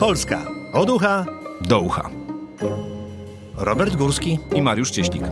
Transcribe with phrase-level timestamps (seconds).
[0.00, 1.26] Polska od ucha
[1.60, 2.10] do ucha.
[3.56, 5.22] Robert Górski i Mariusz Cieślik.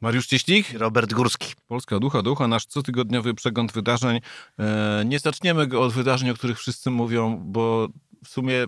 [0.00, 1.54] Mariusz Cieślik, Robert Górski.
[1.66, 4.20] Polska Ducha Ducha, nasz cotygodniowy przegląd wydarzeń.
[4.58, 7.88] E, nie zaczniemy go od wydarzeń, o których wszyscy mówią, bo
[8.24, 8.66] w sumie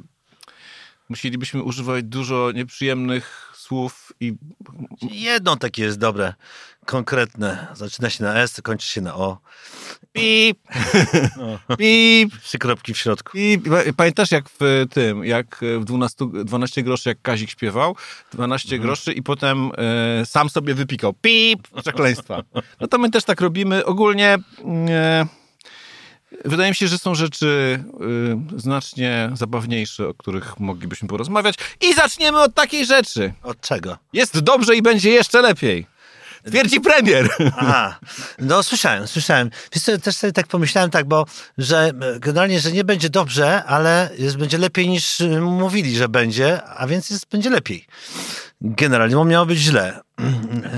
[1.09, 4.35] musielibyśmy używać dużo nieprzyjemnych słów i...
[5.11, 6.35] Jedno takie jest dobre,
[6.87, 7.67] konkretne.
[7.75, 9.39] Zaczyna się na S, kończy się na O.
[10.13, 10.59] Pip!
[11.37, 11.77] No.
[11.77, 12.41] Pip!
[12.43, 13.33] Trzy kropki w środku.
[13.33, 13.65] Pip.
[13.97, 17.97] Pamiętasz jak w tym, jak w 12, 12 groszy, jak Kazik śpiewał?
[18.33, 18.83] 12 mhm.
[18.83, 21.13] groszy i potem e, sam sobie wypikał.
[21.13, 21.69] Pip!
[21.81, 22.43] Przekleństwa.
[22.81, 23.85] No to my też tak robimy.
[23.85, 24.39] Ogólnie...
[24.89, 25.27] E,
[26.45, 27.85] Wydaje mi się, że są rzeczy
[28.57, 31.55] y, znacznie zabawniejsze, o których moglibyśmy porozmawiać.
[31.81, 33.33] I zaczniemy od takiej rzeczy.
[33.43, 33.99] Od czego?
[34.13, 35.87] Jest dobrze i będzie jeszcze lepiej.
[36.47, 37.29] Twierdzi premier.
[37.57, 37.99] Aha,
[38.39, 39.51] no słyszałem, słyszałem.
[39.75, 41.27] Wiesz co, też sobie tak pomyślałem tak, bo
[41.59, 46.63] że generalnie, że nie będzie dobrze, ale jest, będzie lepiej niż y, mówili, że będzie,
[46.65, 47.87] a więc jest, będzie lepiej.
[48.61, 50.01] Generalnie, bo miało być źle.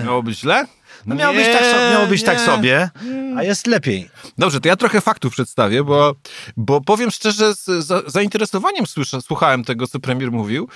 [0.05, 0.67] Miało być źle?
[1.07, 2.91] No miało być, tak, so, miało być tak sobie,
[3.37, 4.11] a jest lepiej.
[4.39, 6.15] Dobrze, to ja trochę faktów przedstawię, bo,
[6.57, 10.69] bo powiem szczerze, z za, zainteresowaniem słyszę, słuchałem tego, co premier mówił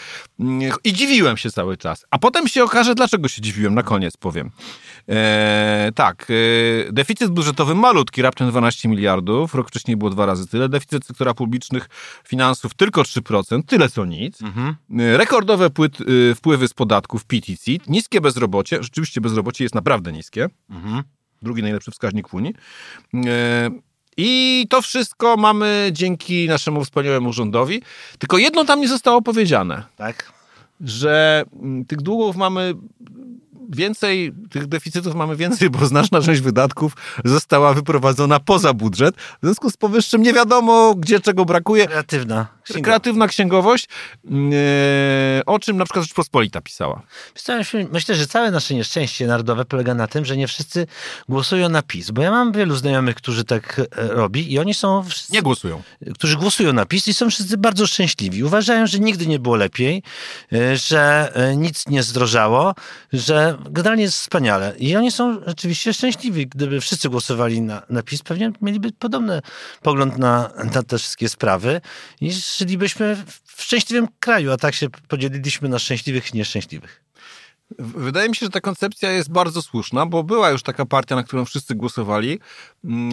[0.85, 2.07] i dziwiłem się cały czas.
[2.11, 4.51] A potem się okaże, dlaczego się dziwiłem, na koniec powiem.
[5.09, 10.69] E, tak, e, deficyt budżetowy malutki, raptem 12 miliardów, rok wcześniej było dwa razy tyle,
[10.69, 11.89] deficyt sektora publicznych
[12.25, 14.43] finansów tylko 3%, tyle co nic.
[14.43, 14.77] Mhm.
[14.99, 20.49] E, rekordowe płyt, e, wpływy z podatków PTC, niskie bezrobocie, rzeczywiście bezrobocie jest naprawdę niskie.
[20.71, 21.03] Mhm.
[21.43, 22.55] Drugi najlepszy wskaźnik w Unii.
[23.15, 23.71] E,
[24.17, 27.83] I to wszystko mamy dzięki naszemu wspaniałemu rządowi.
[28.19, 29.83] Tylko jedno tam nie zostało powiedziane.
[29.97, 30.33] Tak.
[30.81, 32.75] Że mm, tych długów mamy
[33.75, 36.93] więcej, tych deficytów mamy więcej, bo znaczna część wydatków
[37.25, 39.17] została wyprowadzona poza budżet.
[39.17, 41.87] W związku z powyższym nie wiadomo, gdzie czego brakuje.
[41.87, 42.47] Kreatywna.
[42.65, 42.85] Księgowość.
[42.85, 43.89] Kreatywna księgowość,
[44.25, 47.03] e, o czym na przykład Rzeczpospolita pisała.
[47.93, 50.87] Myślę, że całe nasze nieszczęście narodowe polega na tym, że nie wszyscy
[51.29, 55.05] głosują na PiS, bo ja mam wielu znajomych, którzy tak e, robi i oni są...
[55.05, 55.83] Wszyscy, nie głosują.
[56.15, 58.45] Którzy głosują na PiS i są wszyscy bardzo szczęśliwi.
[58.45, 60.03] Uważają, że nigdy nie było lepiej,
[60.53, 62.75] e, że nic nie zdrożało,
[63.13, 64.75] że generalnie jest wspaniale.
[64.79, 66.47] I oni są rzeczywiście szczęśliwi.
[66.47, 69.43] Gdyby wszyscy głosowali na, na PiS, pewnie mieliby podobny
[69.83, 71.81] pogląd na, na te wszystkie sprawy
[72.21, 77.05] i żylibyśmy w szczęśliwym kraju, a tak się podzieliliśmy na szczęśliwych i nieszczęśliwych.
[77.79, 81.23] Wydaje mi się, że ta koncepcja jest bardzo słuszna, bo była już taka partia, na
[81.23, 82.39] którą wszyscy głosowali.
[82.85, 83.11] Mm,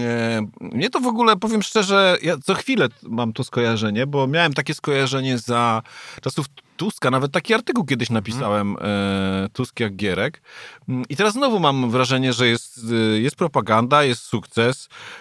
[0.61, 4.53] e, mnie to w ogóle, powiem szczerze, ja co chwilę mam to skojarzenie, bo miałem
[4.53, 5.81] takie skojarzenie za
[6.21, 6.45] czasów
[6.81, 7.11] Tuska.
[7.11, 9.49] Nawet taki artykuł kiedyś napisałem, hmm.
[9.49, 10.41] Tusk jak Gierek.
[10.89, 15.20] Mm, I teraz znowu mam wrażenie, że jest, e, jest propaganda, jest sukces, e,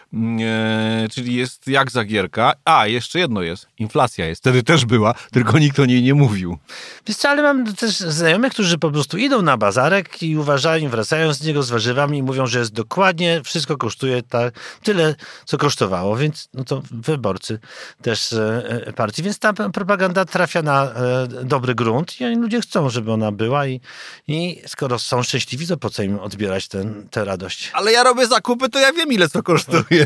[1.10, 2.52] czyli jest jak za Gierka.
[2.64, 4.40] A, jeszcze jedno jest, inflacja jest.
[4.40, 6.58] Wtedy też była, tylko nikt o niej nie mówił.
[7.06, 11.34] Wiesz co, ale mam też znajomych, którzy po prostu idą na bazarek i uważają, wracają
[11.34, 16.16] z niego z warzywami i mówią, że jest dokładnie, wszystko kosztuje tak, tyle, co kosztowało,
[16.16, 17.58] więc no to wyborcy
[18.02, 23.12] też e, partii, więc ta propaganda trafia na e, dobry grunt i ludzie chcą, żeby
[23.12, 23.80] ona była i,
[24.28, 26.68] i skoro są szczęśliwi, to po co im odbierać
[27.10, 27.70] tę radość?
[27.72, 29.99] Ale ja robię zakupy, to ja wiem, ile co kosztuje.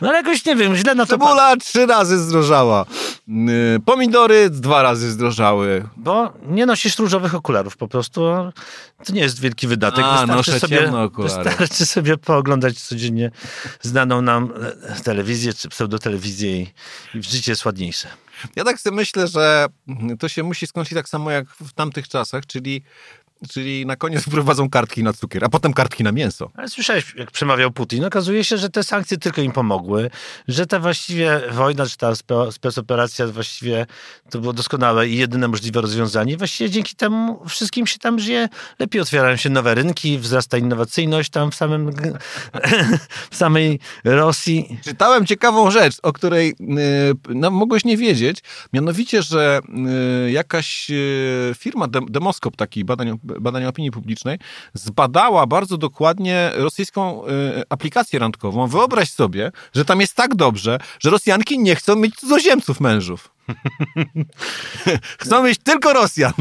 [0.00, 1.10] No ale jakoś nie wiem, źle na to...
[1.10, 2.86] Cebula trzy razy zdrożała.
[3.28, 5.88] Y, pomidory dwa razy zdrożały.
[5.96, 8.20] Bo nie nosisz różowych okularów po prostu.
[9.04, 10.04] To nie jest wielki wydatek.
[10.04, 13.30] A, wystarczy, sobie, wystarczy sobie pooglądać codziennie
[13.80, 16.72] znaną nam e, telewizję czy pseudotelewizję i,
[17.14, 18.08] i życie jest ładniejsze.
[18.56, 19.66] Ja tak sobie myślę, że
[20.18, 22.82] to się musi skończyć tak samo jak w tamtych czasach, czyli
[23.50, 26.50] Czyli na koniec wprowadzą kartki na cukier, a potem kartki na mięso.
[26.54, 28.04] Ale słyszałeś, jak przemawiał Putin.
[28.04, 30.10] Okazuje się, że te sankcje tylko im pomogły,
[30.48, 32.12] że ta właściwie wojna, czy ta
[32.50, 33.86] specoperacja właściwie
[34.30, 36.36] to było doskonałe i jedyne możliwe rozwiązanie.
[36.36, 38.48] Właściwie dzięki temu wszystkim się tam żyje
[38.78, 41.90] lepiej, otwierają się nowe rynki, wzrasta innowacyjność tam w samym
[43.30, 44.78] w samej Rosji.
[44.84, 48.38] Czytałem ciekawą rzecz, o której y, no, mogłeś nie wiedzieć,
[48.72, 49.60] mianowicie, że
[50.26, 54.38] y, jakaś y, firma, Demoskop, taki badań badania opinii publicznej,
[54.74, 57.30] zbadała bardzo dokładnie rosyjską y,
[57.68, 58.66] aplikację randkową.
[58.66, 63.36] Wyobraź sobie, że tam jest tak dobrze, że Rosjanki nie chcą mieć cudzoziemców mężów.
[65.22, 66.32] Chcą mieć tylko Rosjan.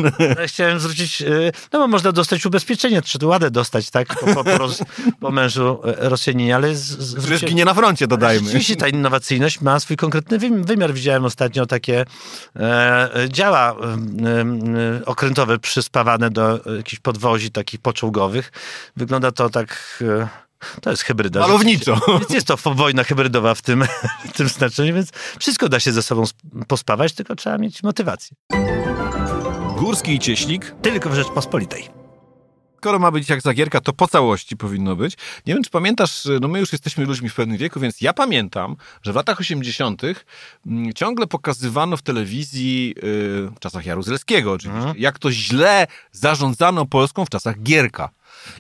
[0.48, 4.70] Chciałem zwrócić, y, no bo można dostać ubezpieczenie, czy ładę dostać, tak, po, po, po,
[5.20, 6.76] po mężu y, Rosjaninie, ale...
[6.76, 8.46] Z, ginie na froncie, dodajmy.
[8.46, 10.94] Rzeczywiście ta innowacyjność ma swój konkretny wymiar.
[10.94, 12.06] Widziałem ostatnio takie
[12.56, 18.52] e, działa e, okrętowe przyspawane do jakichś podwozi takich poczołgowych.
[18.96, 20.00] Wygląda to tak...
[20.02, 20.28] E,
[20.82, 21.40] To jest hybryda.
[21.40, 22.00] Malowniczo.
[22.08, 23.84] Więc jest to wojna hybrydowa w tym,
[24.34, 26.24] w tym znaczeniu, więc wszystko da się ze sobą
[26.68, 28.38] pospawać, tylko trzeba mieć motywację.
[29.78, 30.76] Górski i Cieślik.
[30.82, 32.05] Tylko w Rzeczpospolitej.
[32.86, 35.18] Skoro ma być jak Zagierka, to po całości powinno być.
[35.46, 38.76] Nie wiem, czy pamiętasz, no my już jesteśmy ludźmi w pewnym wieku, więc ja pamiętam,
[39.02, 40.02] że w latach 80.
[40.66, 43.02] Mm, ciągle pokazywano w telewizji, yy,
[43.56, 44.98] w czasach Jaruzelskiego oczywiście, mhm.
[44.98, 48.10] jak to źle zarządzano Polską w czasach Gierka.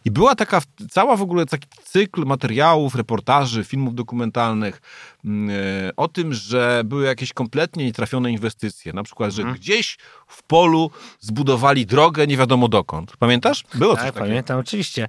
[0.06, 4.81] I była taka cała w ogóle taki cykl materiałów, reportaży, filmów dokumentalnych
[5.25, 5.50] mm,
[5.89, 8.94] e, o tym, że były jakieś kompletnie nietrafione inwestycje.
[8.94, 9.60] Na przykład, że mhm.
[9.60, 13.18] gdzieś w polu zbudowali drogę nie wiadomo dokąd.
[13.18, 13.63] Pamiętasz?
[13.75, 15.07] Było tak, pamiętam, oczywiście.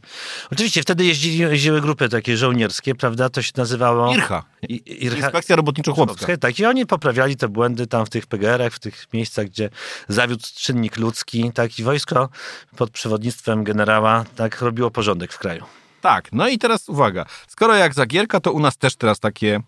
[0.53, 3.29] Oczywiście wtedy jeździli, jeździły grupy takie żołnierskie, prawda?
[3.29, 4.15] To się nazywało...
[4.15, 4.43] Ircha.
[4.87, 5.17] Ircha.
[5.17, 6.39] Inspekcja Robotniczo-Chłopska.
[6.39, 9.71] Tak, i oni poprawiali te błędy tam w tych PGR-ach, w tych miejscach, gdzie
[10.09, 12.29] zawiódł czynnik ludzki, tak, i wojsko
[12.77, 15.65] pod przewodnictwem generała, tak, robiło porządek w kraju.
[16.01, 17.27] Tak, no i teraz uwaga.
[17.49, 19.61] Skoro jak Zagierka, to u nas też teraz takie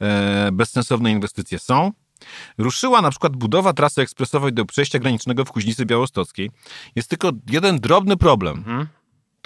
[0.00, 1.92] e, bezsensowne inwestycje są.
[2.58, 6.50] Ruszyła na przykład budowa trasy ekspresowej do przejścia granicznego w Kuźnicy Białostockiej.
[6.96, 8.64] Jest tylko jeden drobny problem.
[8.64, 8.86] Hmm?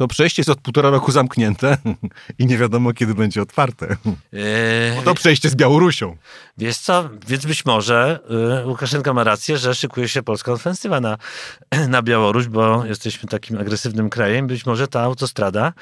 [0.01, 1.77] To przejście jest od półtora roku zamknięte
[2.39, 3.87] i nie wiadomo, kiedy będzie otwarte.
[4.33, 4.97] Eee...
[4.97, 6.17] Bo to przejście z Białorusią.
[6.59, 8.21] Wiesz co, więc być może
[8.63, 11.19] y, Łukaszenka ma rację, że szykuje się polska ofensywa na,
[11.89, 14.47] na Białoruś, bo jesteśmy takim agresywnym krajem.
[14.47, 15.73] Być może ta autostrada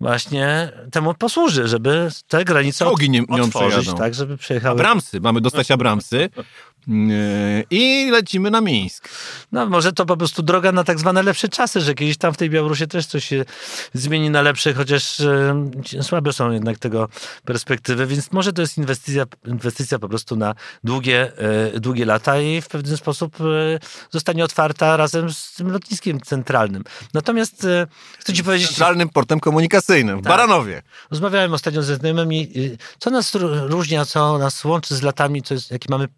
[0.00, 4.80] właśnie temu posłuży, żeby te granice nie, nie otworzyć, tak, żeby przejechały...
[4.80, 6.28] Abramsy, mamy dostać Abramsy.
[7.70, 9.08] I lecimy na Mińsk.
[9.52, 12.36] No może to po prostu droga na tak zwane lepsze czasy, że kiedyś tam w
[12.36, 13.44] tej Białorusi też coś się
[13.92, 17.08] zmieni na lepsze, chociaż e, słabe są jednak tego
[17.44, 20.54] perspektywy, więc może to jest inwestycja, inwestycja po prostu na
[20.84, 21.32] długie,
[21.74, 23.44] e, długie lata i w pewien sposób e,
[24.10, 26.84] zostanie otwarta razem z tym lotniskiem centralnym.
[27.14, 27.66] Natomiast
[28.18, 28.68] chcę ci powiedzieć...
[28.68, 30.28] Centralnym portem komunikacyjnym w tak.
[30.28, 30.82] Baranowie.
[31.10, 32.52] Rozmawiałem ostatnio ze znajomymi,
[32.98, 33.34] co nas
[33.66, 36.08] różni, a co nas łączy z latami, co jest, jakie mamy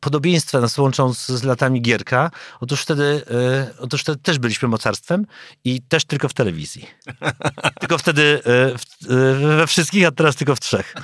[0.00, 2.30] podobieństwa nas łączą z, z latami Gierka.
[2.60, 5.26] Otóż wtedy, e, otóż wtedy też byliśmy mocarstwem
[5.64, 6.86] i też tylko w telewizji.
[7.80, 10.94] tylko wtedy e, w, e, we wszystkich, a teraz tylko w trzech.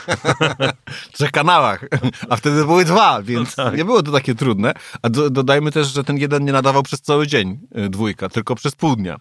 [1.12, 1.84] trzech kanałach.
[2.28, 3.76] A wtedy były dwa, więc no tak.
[3.76, 4.74] nie było to takie trudne.
[5.02, 7.60] A do, dodajmy też, że ten jeden nie nadawał przez cały dzień,
[7.90, 9.16] dwójka, tylko przez pół dnia.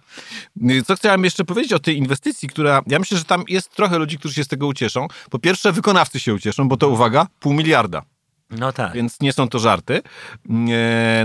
[0.86, 4.18] Co chciałem jeszcze powiedzieć o tej inwestycji, która, ja myślę, że tam jest trochę ludzi,
[4.18, 5.08] którzy się z tego ucieszą.
[5.30, 8.11] Po pierwsze, wykonawcy się ucieszą, bo to, uwaga, pół miliarda.
[8.52, 8.94] No tak.
[8.94, 10.02] Więc nie są to żarty.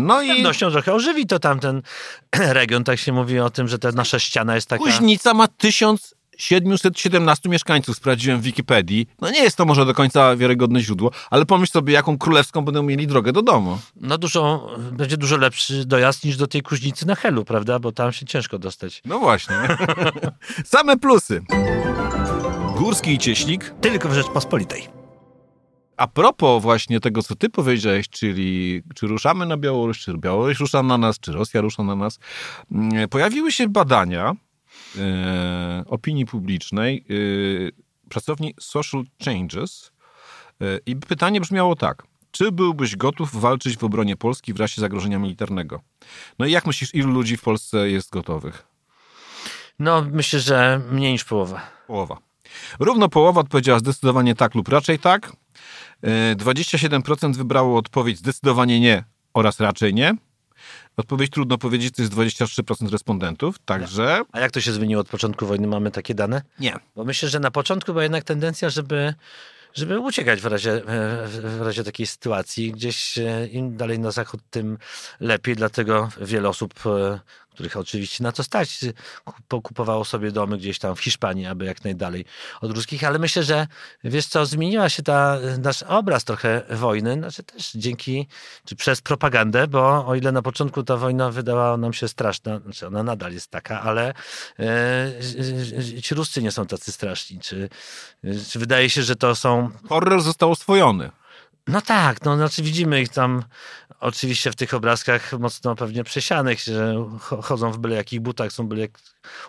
[0.00, 1.82] No Z pewnością trochę ożywi to tamten
[2.38, 2.84] region.
[2.84, 4.84] Tak się mówi o tym, że ta nasza ściana jest taka...
[4.84, 9.08] Kuźnica ma 1717 mieszkańców, sprawdziłem w Wikipedii.
[9.20, 12.82] No nie jest to może do końca wiarygodne źródło, ale pomyśl sobie, jaką królewską będą
[12.82, 13.78] mieli drogę do domu.
[13.96, 17.78] No dużo, będzie dużo lepszy dojazd niż do tej Kuźnicy na Helu, prawda?
[17.78, 19.02] Bo tam się ciężko dostać.
[19.04, 19.56] No właśnie.
[20.64, 21.42] Same plusy.
[22.76, 23.74] Górski i Cieślik.
[23.80, 24.95] Tylko w Rzeczpospolitej.
[25.96, 30.82] A propos właśnie tego, co ty powiedziałeś, czyli czy ruszamy na Białoruś, czy Białoruś rusza
[30.82, 32.18] na nas, czy Rosja rusza na nas,
[32.72, 34.36] mm, pojawiły się badania
[34.98, 39.92] e, opinii publicznej e, pracowni Social Changes
[40.60, 42.02] e, i pytanie brzmiało tak.
[42.30, 45.80] Czy byłbyś gotów walczyć w obronie Polski w razie zagrożenia militarnego?
[46.38, 48.66] No i jak myślisz, ilu ludzi w Polsce jest gotowych?
[49.78, 51.60] No, myślę, że mniej niż połowa.
[51.86, 52.25] Połowa.
[52.80, 55.32] Równo połowa odpowiedziała zdecydowanie tak lub raczej tak.
[56.36, 59.04] 27% wybrało odpowiedź zdecydowanie nie
[59.34, 60.14] oraz raczej nie.
[60.96, 64.22] Odpowiedź trudno powiedzieć, to jest 23% respondentów, także...
[64.32, 65.66] A jak to się zmieniło od początku wojny?
[65.66, 66.42] Mamy takie dane?
[66.60, 66.76] Nie.
[66.96, 69.14] Bo myślę, że na początku była jednak tendencja, żeby,
[69.74, 70.82] żeby uciekać w razie,
[71.26, 72.72] w razie takiej sytuacji.
[72.72, 74.78] Gdzieś e, im dalej na zachód, tym
[75.20, 77.20] lepiej, dlatego wiele osób e,
[77.56, 78.78] których oczywiście na to stać,
[79.48, 82.24] pokupowało sobie domy gdzieś tam w Hiszpanii, aby jak najdalej
[82.60, 83.66] od ruskich, ale myślę, że
[84.04, 88.28] wiesz co, zmieniła się ta, nasz obraz trochę wojny, znaczy też dzięki,
[88.64, 92.86] czy przez propagandę, bo o ile na początku ta wojna wydawała nam się straszna, znaczy
[92.86, 94.14] ona nadal jest taka, ale
[94.58, 97.68] e, ci Ruscy nie są tacy straszni, czy,
[98.48, 99.70] czy wydaje się, że to są...
[99.88, 101.10] Horror został oswojony.
[101.68, 103.44] No tak, no znaczy widzimy ich tam
[104.00, 108.80] oczywiście w tych obrazkach mocno pewnie przesianych, że chodzą w byle jakich butach, są byle
[108.80, 108.90] jak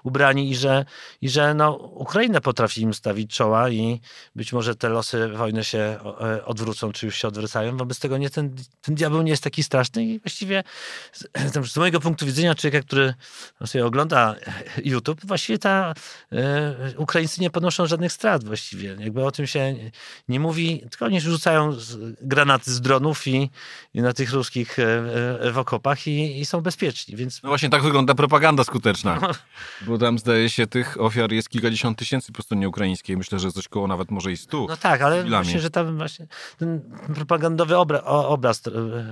[0.03, 0.86] ubrani i że,
[1.21, 4.01] i że no, Ukraina potrafi im stawić czoła i
[4.36, 7.77] być może te losy wojny się e, odwrócą, czy już się odwracają.
[7.77, 10.63] Wobec tego nie, ten, ten diabeł nie jest taki straszny i właściwie
[11.12, 11.27] z,
[11.74, 13.13] z mojego punktu widzenia człowieka, który
[13.65, 14.36] sobie ogląda
[14.86, 15.93] YouTube, właściwie ta
[16.31, 18.97] e, Ukraińcy nie ponoszą żadnych strat właściwie.
[19.00, 19.75] Jakby o tym się
[20.29, 21.75] nie mówi, tylko oni rzucają
[22.22, 23.50] granaty z dronów i,
[23.94, 24.84] i na tych ruskich e,
[25.42, 27.44] e, w okopach i, i są bezpieczni, więc...
[27.44, 29.20] No właśnie tak wygląda propaganda skuteczna.
[29.88, 33.18] Bo tam zdaje się tych ofiar jest kilkadziesiąt tysięcy po stronie ukraińskiej.
[33.18, 34.66] Myślę, że coś koło nawet może i stu.
[34.70, 35.46] No tak, ale Chwilami.
[35.46, 36.82] myślę, że tam właśnie ten
[37.16, 38.72] propagandowy obra, obraz, e,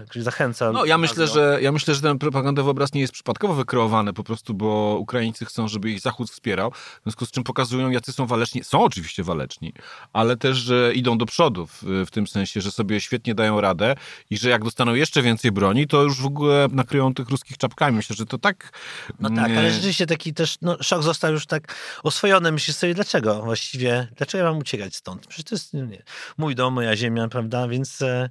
[0.10, 0.72] który zachęca.
[0.72, 4.24] No ja myślę, że ja myślę, że ten propagandowy obraz nie jest przypadkowo wykreowany po
[4.24, 8.26] prostu, bo Ukraińcy chcą, żeby ich Zachód wspierał, w związku z czym pokazują, jacy są
[8.26, 8.64] waleczni.
[8.64, 9.74] Są oczywiście waleczni,
[10.14, 13.96] ale też, że idą do przodu w, w tym sensie, że sobie świetnie dają radę
[14.30, 17.98] i że jak dostaną jeszcze więcej broni, to już w ogóle nakryją tych ruskich czapkami.
[17.98, 18.72] Myślę, że to tak...
[19.20, 22.52] No tak, nie- ale rzeczywiście taki też no, szok został już tak oswojony.
[22.52, 25.28] Myślisz sobie, dlaczego właściwie, dlaczego ja mam uciekać stąd?
[25.28, 26.04] Przecież to jest nie,
[26.38, 27.68] mój dom, moja ziemia, prawda?
[27.68, 28.30] Więc e,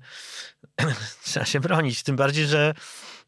[1.24, 2.02] trzeba się bronić.
[2.02, 2.74] Tym bardziej, że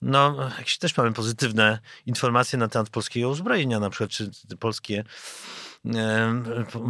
[0.02, 4.30] no, jakieś też mamy pozytywne informacje na temat polskiego uzbrojenia, na przykład, czy
[4.61, 5.11] polskie po-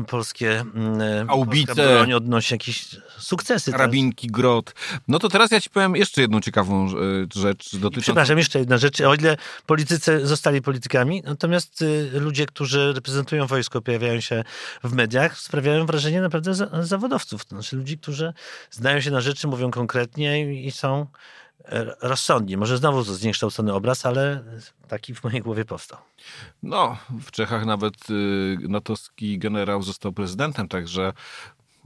[0.07, 0.65] polskie
[1.01, 1.75] e, Aubice.
[1.75, 2.89] broń odnosi jakieś
[3.19, 3.71] sukcesy.
[3.71, 3.79] tak?
[3.79, 4.75] Karabinki, grot.
[5.09, 6.91] No to teraz ja ci powiem jeszcze jedną ciekawą e,
[7.41, 8.03] rzecz I dotyczącą...
[8.03, 9.01] Przepraszam, jeszcze jedna rzecz.
[9.01, 9.37] O ile
[9.67, 14.45] politycy zostali politykami, natomiast y, ludzie, którzy reprezentują wojsko, pojawiają się
[14.85, 17.45] w mediach, sprawiają wrażenie naprawdę za, zawodowców.
[17.45, 18.33] To znaczy ludzi, którzy
[18.71, 21.07] znają się na rzeczy, mówią konkretnie i, i są
[21.65, 22.57] e, rozsądni.
[22.57, 24.45] Może znowu zniekształcony obraz, ale
[24.89, 25.99] taki w mojej głowie powstał.
[26.63, 31.13] No, w Czechach nawet y, natowski generał został prezydentem, także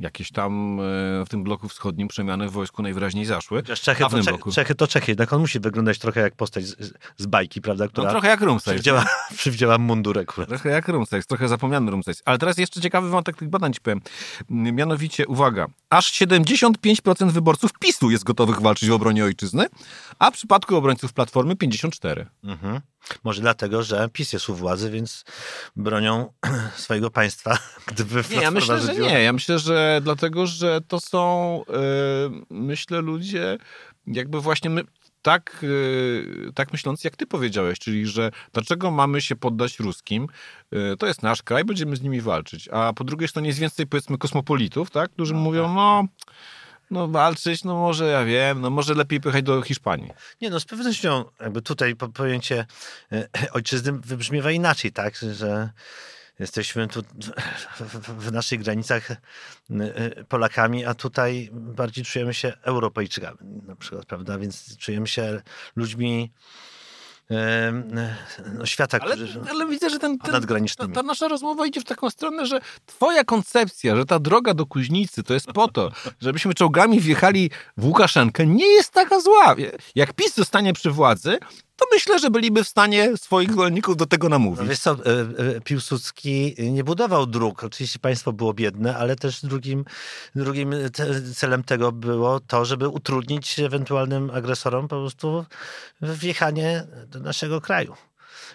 [0.01, 0.83] jakieś tam y,
[1.27, 3.63] w tym bloku wschodnim przemiany w wojsku najwyraźniej zaszły.
[3.63, 4.53] Czechy to, bloku.
[4.53, 7.85] Czechy to Czechy, jednak on musi wyglądać trochę jak postać z, z bajki, prawda?
[7.85, 8.75] No Która trochę jak Rumsfeld.
[8.77, 9.05] przywdziała,
[9.37, 10.49] przywdziała mundur akurat.
[10.49, 12.23] Trochę jak Rumsfeld, trochę zapomniany Rumsfeld.
[12.25, 14.01] Ale teraz jeszcze ciekawy wątek tych badań ci powiem.
[14.51, 19.67] Mianowicie, uwaga, aż 75% wyborców PiSu jest gotowych walczyć w obronie ojczyzny,
[20.19, 22.25] a w przypadku obrońców Platformy 54%.
[22.45, 22.81] Mhm.
[23.25, 25.25] Może dlatego, że PiS jest u władzy, więc
[25.77, 26.33] bronią
[26.77, 27.59] swojego państwa,
[27.93, 29.23] gdyby Nie, ja myślę, że nie.
[29.23, 31.75] Ja myślę, że dlatego, że to są, e,
[32.51, 33.59] myślę, ludzie
[34.07, 34.83] jakby właśnie my,
[35.23, 35.65] tak,
[36.49, 40.27] e, tak myślący, jak ty powiedziałeś, czyli że dlaczego mamy się poddać ruskim,
[40.73, 42.69] E, to jest nasz kraj, będziemy z nimi walczyć.
[42.73, 46.05] A po drugiej stronie jest więcej, powiedzmy, kosmopolitów, tak, którzy mówią, no...
[46.91, 50.13] No walczyć, no może ja wiem, no może lepiej pojechać do Hiszpanii.
[50.41, 52.67] Nie, no z pewnością jakby tutaj po- pojęcie
[53.13, 55.71] e, ojczyzny wybrzmiewa inaczej, tak, że
[56.39, 57.03] jesteśmy tu
[58.19, 59.17] w- naszych granicach e,
[59.71, 65.43] e, Polakami, a tutaj bardziej czujemy się Europejczykami na przykład, prawda, więc czujemy się
[65.77, 66.70] ludźmi e,
[68.59, 69.41] no, świata, Ale, którzy...
[69.51, 70.47] ale widzę, że ten, ten,
[70.77, 74.67] ta, ta nasza rozmowa idzie w taką stronę, że twoja koncepcja, że ta droga do
[74.67, 79.57] Kuźnicy to jest po to, żebyśmy czołgami wjechali w Łukaszenkę, nie jest taka zła.
[79.95, 81.39] Jak PiS zostanie przy władzy,
[81.81, 84.69] to myślę, że byliby w stanie swoich zwolenników do tego namówić.
[84.69, 84.97] wiesz co, e,
[85.57, 87.65] e, Piłsudski nie budował dróg.
[87.65, 89.85] Oczywiście państwo było biedne, ale też drugim,
[90.35, 90.75] drugim
[91.35, 95.45] celem tego było to, żeby utrudnić ewentualnym agresorom po prostu
[96.01, 97.95] wjechanie do naszego kraju.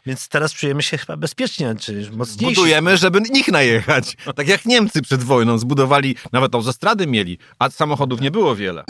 [0.05, 2.55] Więc teraz czujemy się chyba bezpiecznie, czy mocniejsi.
[2.55, 4.17] Budujemy, żeby nich najechać.
[4.35, 8.83] Tak jak Niemcy przed wojną zbudowali, nawet autostrady mieli, a samochodów nie było wiele.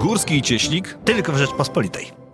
[0.00, 2.29] Górski i Cieślik Tylko w Rzeczpospolitej.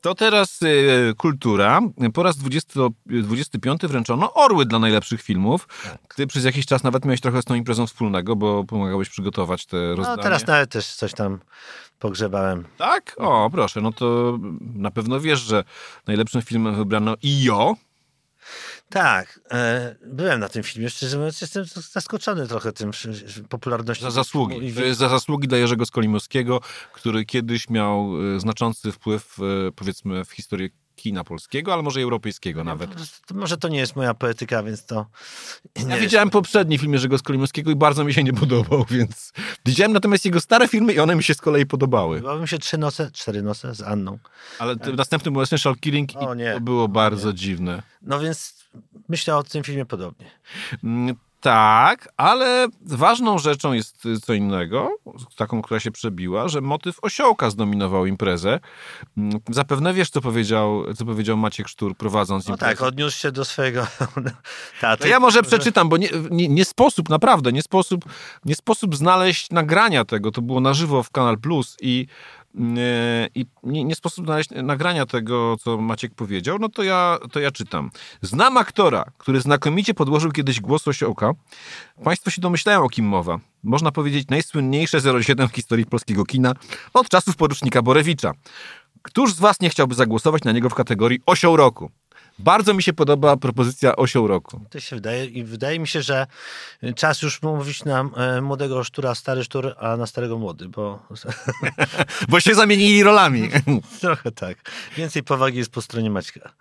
[0.00, 1.80] To teraz y, kultura.
[2.14, 5.68] Po raz 20, 25 wręczono orły dla najlepszych filmów.
[6.16, 9.76] Ty przez jakiś czas nawet miałeś trochę z tą imprezą wspólnego, bo pomagałeś przygotować te
[9.76, 10.22] No rozdanie.
[10.22, 11.38] teraz nawet też coś tam
[11.98, 12.64] pogrzebałem.
[12.76, 13.14] Tak?
[13.18, 13.80] O, proszę.
[13.80, 15.64] No to na pewno wiesz, że
[16.06, 17.74] najlepszym filmem wybrano IO.
[18.90, 20.90] Tak, e, byłem na tym filmie.
[20.90, 22.90] Szczerze mówiąc, jestem zaskoczony trochę tym
[23.48, 24.04] popularnością.
[24.04, 24.72] Za zasługi.
[24.92, 26.60] Za zasługi dla Jerzego Skolimowskiego,
[26.92, 30.68] który kiedyś miał y, znaczący wpływ, y, powiedzmy, w historię
[31.02, 32.90] kina polskiego, ale może europejskiego nawet.
[33.26, 35.06] To Może to nie jest moja poetyka, więc to.
[35.88, 39.32] Ja widziałem poprzedni film Jerzego Skolimowskiego i bardzo mi się nie podobał, więc
[39.66, 42.22] widziałem natomiast jego stare filmy i one mi się z kolei podobały.
[42.40, 44.18] Mi się trzy noce, cztery noce z Anną.
[44.58, 46.52] Ale t- następny był Essential Killing i nie.
[46.54, 47.82] to było bardzo dziwne.
[48.02, 48.64] No więc
[49.08, 50.30] myślę o tym filmie podobnie.
[51.40, 54.90] Tak, ale ważną rzeczą jest co innego,
[55.36, 58.60] taką, która się przebiła, że motyw osiołka zdominował imprezę.
[59.16, 62.72] Mm, Zapewne wiesz, co powiedział, co powiedział Maciek Sztur prowadząc No imprezę.
[62.76, 63.86] tak, odniósł się do swojego
[64.80, 65.08] taty.
[65.08, 68.04] Ja może przeczytam, bo nie, nie, nie sposób, naprawdę, nie sposób,
[68.44, 70.30] nie sposób znaleźć nagrania tego.
[70.30, 72.06] To było na żywo w Kanal Plus i,
[73.34, 76.58] i nie, nie sposób znaleźć nagrania tego, co Maciek powiedział.
[76.60, 77.90] No to ja, to ja czytam.
[78.22, 81.32] Znam aktora, który znakomicie podłożył kiedyś głos osiołka.
[82.04, 83.38] Państwo się domyślają, o kim mowa.
[83.62, 86.52] Można powiedzieć najsłynniejsze 07 w historii polskiego kina
[86.94, 88.32] od czasów porucznika Borewicza.
[89.02, 91.90] Któż z was nie chciałby zagłosować na niego w kategorii osioł roku?
[92.44, 94.60] Bardzo mi się podoba propozycja osioł roku.
[94.70, 96.26] To się wydaje i wydaje mi się, że
[96.96, 101.02] czas już mówić na e, młodego sztura stary sztur, a na starego młody, bo
[102.28, 103.50] Bo się zamienili rolami.
[104.00, 104.58] trochę tak.
[104.96, 106.52] Więcej powagi jest po stronie Maćka.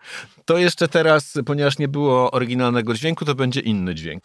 [0.46, 4.24] To jeszcze teraz, ponieważ nie było oryginalnego dźwięku, to będzie inny dźwięk.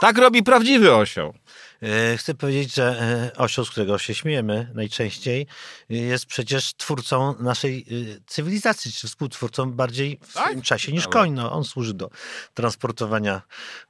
[0.00, 1.34] Tak robi prawdziwy osioł.
[1.82, 3.00] E, Chcę powiedzieć, że
[3.34, 5.46] e, osioł, z którego się śmiejemy najczęściej,
[5.90, 7.86] e, jest przecież twórcą naszej
[8.26, 10.44] cywilizacji, czy współtwórcą bardziej w Tak?
[10.44, 11.30] swoim czasie niż koń.
[11.32, 12.10] No, on służy do
[12.54, 13.42] transportowania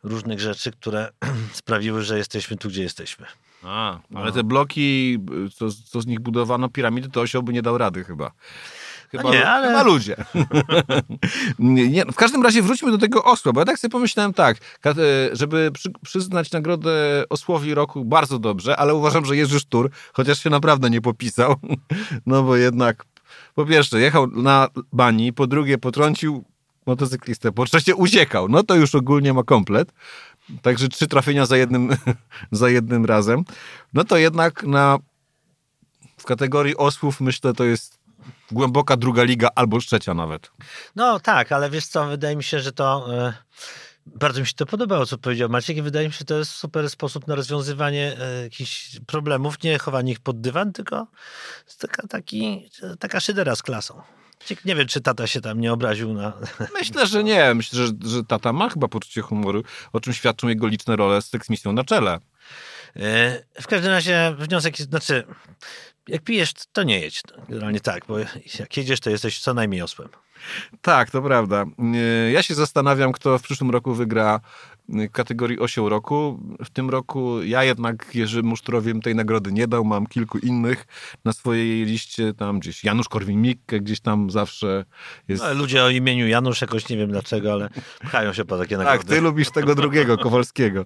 [0.03, 1.09] różnych rzeczy, które
[1.53, 3.27] sprawiły, że jesteśmy tu, gdzie jesteśmy.
[3.65, 4.33] A, ale No.
[4.33, 5.19] te bloki,
[5.57, 8.33] co, co z nich budowano, piramidy, to osioł by nie dał rady chyba.
[9.13, 10.17] Chyba, nie, ale- chyba ludzie.
[11.59, 14.93] nie, w każdym razie wróćmy do tego osła, bo ja tak sobie pomyślałem tak, e,
[15.33, 20.51] żeby przy, przyznać nagrodę osłowi roku bardzo dobrze, ale uważam, że Jerzy Sztur, chociaż się
[20.51, 21.55] naprawdę nie popisał,
[22.27, 23.05] no bo jednak
[23.55, 26.45] po pierwsze jechał na bani, po drugie potrącił
[26.87, 29.93] motocyklistę, po trzecie uciekał, no to już ogólnie ma komplet.
[30.63, 31.97] Także trzy trafienia za jednym,
[32.51, 33.45] za jednym razem.
[33.95, 34.99] No to jednak na,
[36.17, 38.02] w kategorii osłów myślę to jest
[38.53, 40.51] głęboka druga liga albo trzecia nawet.
[40.97, 43.15] No tak, ale wiesz co, wydaje mi się, że to...
[43.15, 43.33] E,
[44.07, 46.51] bardzo mi się to podobało, co powiedział Maciek i wydaje mi się, że to jest
[46.51, 51.07] super sposób na rozwiązywanie e, jakichś problemów, nie chowanie ich pod dywan, tylko
[51.79, 54.03] taka, taki, taka szydera z klasą.
[54.65, 56.33] Nie wiem, czy tata się tam nie obraził na...
[56.81, 57.55] Myślę, że nie.
[57.55, 61.29] Myślę, że, że tata ma chyba poczucie humoru, o czym świadczą jego liczne role z
[61.29, 62.21] seksmisją na czele.
[62.97, 65.25] E, W każdym razie wniosek jest, znaczy,
[66.09, 67.23] jak pijesz, to nie jedź.
[67.49, 68.19] Generalnie tak, bo
[68.59, 70.09] jak jedziesz, to jesteś co najmniej osłem.
[70.83, 71.65] Tak, to prawda.
[71.95, 74.41] E, Ja się zastanawiam, kto w przyszłym roku wygra
[75.13, 76.41] kategorii osioł roku.
[76.65, 79.85] W tym roku ja jednak Jerzemu Szturowi tej nagrody nie dał.
[79.85, 80.87] Mam kilku innych
[81.25, 82.35] na swojej liście.
[82.35, 84.85] Tam gdzieś Janusz Korwin-Mikke gdzieś tam zawsze
[85.29, 85.43] jest.
[85.43, 87.69] No, ludzie o imieniu Janusz jakoś nie wiem dlaczego, ale
[88.01, 88.99] pchają się po takie nagrody.
[88.99, 90.85] Tak, ty lubisz tego drugiego, Kowalskiego.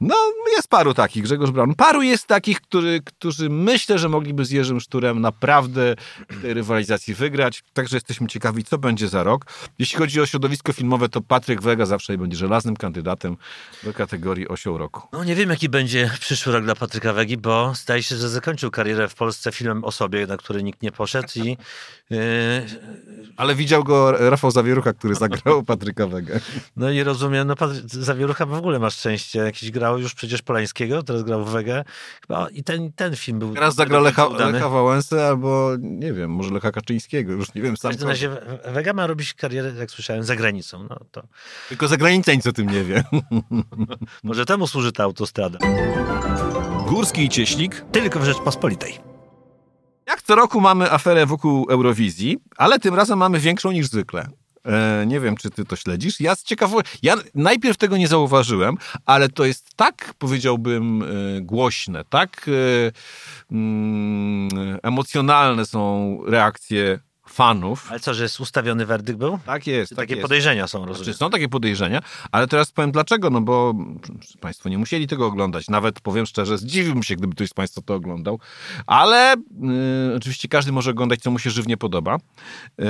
[0.00, 0.14] No,
[0.56, 1.74] jest paru takich, Grzegorz Braun.
[1.74, 5.94] Paru jest takich, który, którzy myślę, że mogliby z Jerzym Szturem naprawdę
[6.42, 7.62] tej rywalizacji wygrać.
[7.72, 9.46] Także jesteśmy ciekawi, co będzie za rok.
[9.78, 13.36] Jeśli chodzi o środowisko filmowe, to Patryk Wega zawsze będzie żelaznym kandydatem
[13.84, 15.02] do kategorii osioł roku.
[15.12, 18.70] No nie wiem, jaki będzie przyszły rok dla Patryka Wegi, bo zdaje się, że zakończył
[18.70, 21.56] karierę w Polsce filmem o sobie, na który nikt nie poszedł i
[22.10, 22.18] yy,
[23.36, 26.40] Ale widział go Rafał Zawierucha, który zagrał Patryka Wegę.
[26.76, 31.02] no i rozumiem, no Patryk Zawierucha w ogóle ma szczęście, jakiś grał już przecież Polańskiego,
[31.02, 31.84] teraz grał w Wegę
[32.20, 34.52] chyba i ten, ten film był Teraz zagra Lecha, udany.
[34.52, 37.90] Lecha Wałęsę albo, nie wiem, może Lecha Kaczyńskiego, już nie wiem W sam.
[37.90, 38.08] każdym co.
[38.10, 38.30] razie
[38.64, 40.86] Wega ma robić karierę, jak słyszałem, za granicą.
[40.90, 41.22] No to
[41.68, 43.04] Tylko za granicą nic o tym nie wie.
[44.24, 45.58] może temu służy ta autostrada.
[46.88, 48.98] Górski i Cieślik Tylko w Rzeczpospolitej.
[50.06, 54.28] Jak co roku mamy aferę wokół Eurowizji, ale tym razem mamy większą niż zwykle.
[54.66, 56.20] E, nie wiem, czy ty to śledzisz.
[56.20, 61.06] Ja z ciekawości, ja najpierw tego nie zauważyłem, ale to jest tak, powiedziałbym, e,
[61.40, 62.92] głośne, tak e,
[63.52, 66.98] mm, emocjonalne są reakcje
[67.36, 67.86] fanów.
[67.90, 69.38] Ale co, że jest ustawiony werdykt był?
[69.46, 70.22] Tak jest, tak Takie jest.
[70.22, 71.14] podejrzenia są, Znaczy, rozumiem.
[71.14, 72.00] są takie podejrzenia,
[72.32, 73.74] ale teraz powiem dlaczego, no bo
[74.40, 75.68] Państwo nie musieli tego oglądać.
[75.68, 78.40] Nawet powiem szczerze, zdziwiłbym się, gdyby ktoś z Państwa to oglądał,
[78.86, 82.16] ale y, oczywiście każdy może oglądać, co mu się żywnie podoba.
[82.16, 82.84] Y,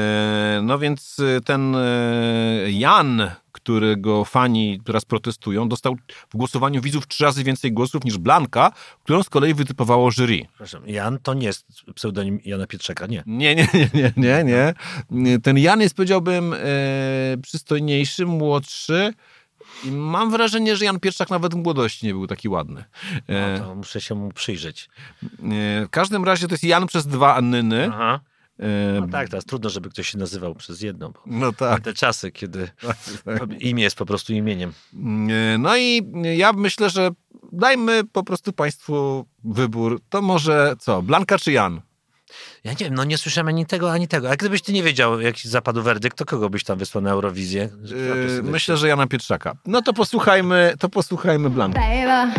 [0.63, 3.31] no więc y, ten y, Jan,
[3.67, 5.97] którego fani teraz protestują, dostał
[6.31, 8.73] w głosowaniu widzów trzy razy więcej głosów niż Blanka,
[9.05, 10.39] którą z kolei wytypowało jury.
[10.49, 13.23] Przepraszam, Jan to nie jest pseudonim Jana Pietrzaka, nie.
[13.27, 14.75] Nie, nie, nie, nie, nie,
[15.11, 15.39] nie.
[15.41, 16.59] Ten Jan jest, powiedziałbym, e,
[17.43, 19.13] przystojniejszy, młodszy.
[19.85, 22.85] I mam wrażenie, że Jan Pierczak nawet w młodości nie był taki ładny.
[23.29, 24.89] E, No, to muszę się mu przyjrzeć.
[25.23, 25.29] e,
[25.87, 27.89] w każdym razie to jest Jan przez dwa Anyny.
[27.93, 28.21] Aha.
[29.01, 31.13] No tak, teraz trudno, żeby ktoś się nazywał przez jedną.
[31.13, 31.83] Bo no tak.
[31.83, 32.69] te czasy, kiedy
[33.25, 33.61] tak.
[33.61, 34.73] imię jest po prostu imieniem.
[35.59, 37.11] No i ja myślę, że
[37.53, 40.01] dajmy po prostu Państwu wybór.
[40.09, 41.81] To może co, Blanka czy Jan?
[42.65, 44.31] Ja nie wiem, no nie słyszałem ani tego, ani tego.
[44.31, 47.69] A gdybyś ty nie wiedział, jaki zapadł werdykt, to kogo byś tam wysłał na Eurowizję?
[48.39, 49.57] E, myślę, że Jana Pietrzaka.
[49.67, 51.79] No to posłuchajmy, to posłuchajmy Blanki.
[51.79, 52.33] Baby,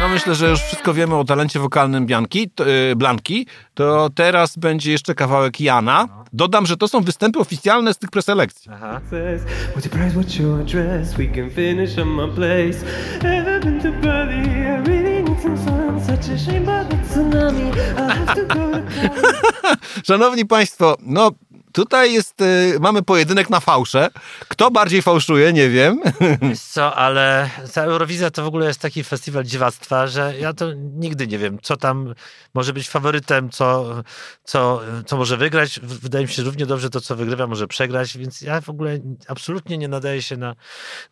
[0.00, 3.46] No myślę, że już wszystko wiemy o talencie wokalnym Bianki, to, y, Blanki.
[3.74, 6.08] To teraz będzie jeszcze kawałek Jana.
[6.32, 8.70] Dodam, że to są występy oficjalne z tych preselekcji.
[8.74, 9.00] Aha.
[20.06, 21.30] Szanowni Państwo, no
[21.72, 24.08] tutaj jest, y, mamy pojedynek na fałsze.
[24.48, 26.00] Kto bardziej fałszuje, nie wiem.
[26.42, 30.72] Wiesz co, ale ta Eurowizja to w ogóle jest taki festiwal dziwactwa, że ja to
[30.74, 32.14] nigdy nie wiem, co tam
[32.54, 33.94] może być faworytem, co,
[34.44, 35.80] co, co może wygrać.
[35.82, 38.98] W- Wydaje mi się, równie dobrze to, co wygrywa, może przegrać, więc ja w ogóle
[39.28, 40.54] absolutnie nie nadaję się na,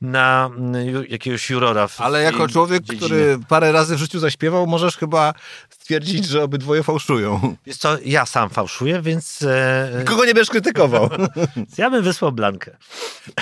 [0.00, 1.88] na mm, jakiegoś jurora.
[1.88, 3.06] W Ale jako człowiek, dziedzinie.
[3.06, 5.34] który parę razy w życiu zaśpiewał, możesz chyba
[5.70, 7.56] stwierdzić, że obydwoje fałszują.
[7.66, 11.10] Wiesz co, ja sam fałszuję, więc e, Kogo nie będziesz krytykował?
[11.78, 12.76] ja bym wysłał Blankę.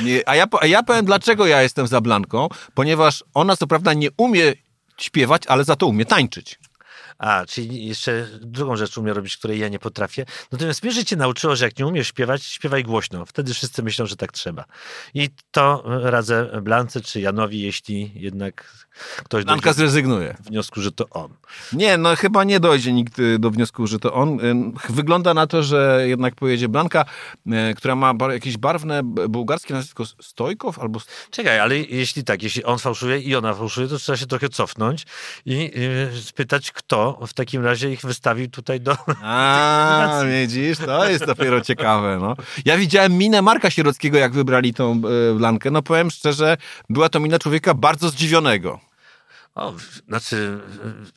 [0.03, 3.95] Nie, a, ja, a ja powiem, dlaczego ja jestem za Blanką, ponieważ ona co prawda
[3.95, 4.53] nie umie
[4.99, 6.59] śpiewać, ale za to umie tańczyć.
[7.19, 10.25] A, czyli jeszcze drugą rzecz umie robić, której ja nie potrafię.
[10.53, 13.27] Natomiast mnie życie nauczyło, że jak nie umiesz śpiewać, śpiewaj głośno.
[13.27, 14.65] Wtedy wszyscy myślą, że tak trzeba.
[15.15, 18.85] I to radzę Blance czy Janowi, jeśli jednak
[19.17, 20.35] ktoś Blanka zrezygnuje.
[20.41, 21.35] do wniosku, że to on.
[21.73, 24.41] Nie, no chyba nie dojdzie nikt y, do wniosku, że to on.
[24.41, 27.05] Y, Wygląda na to, że jednak pojedzie Blanka,
[27.47, 31.01] y, która ma jakieś barwne bułgarskie nazwisko Stojkow albo...
[31.31, 35.07] Czekaj, ale jeśli tak, jeśli on fałszuje i ona fałszuje, to trzeba się trochę cofnąć
[35.47, 35.71] i
[36.15, 38.97] yy, spytać, kto w takim razie ich wystawił tutaj do...
[39.23, 42.19] A, widzisz, to jest dopiero ciekawe.
[42.21, 42.37] No.
[42.65, 45.01] Ja widziałem minę Marka Sierockiego, jak wybrali tą
[45.37, 45.71] Blankę.
[45.71, 46.57] No powiem szczerze,
[46.91, 48.81] była to mina człowieka bardzo zdziwionego.
[49.55, 49.75] O,
[50.09, 50.61] znaczy,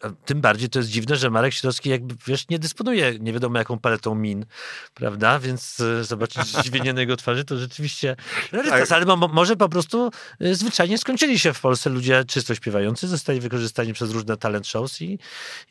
[0.03, 3.57] e, tym bardziej to jest dziwne, że Marek Środowski jakby, wiesz, nie dysponuje nie wiadomo
[3.57, 4.45] jaką paletą min,
[4.93, 5.39] prawda?
[5.39, 8.15] Więc e, zobaczyć zdziwienie na jego twarzy to rzeczywiście
[8.51, 12.55] rarytas, ale mo, mo- może po prostu e, zwyczajnie skończyli się w Polsce ludzie czysto
[12.55, 15.19] śpiewający, zostali wykorzystani przez różne talent shows i,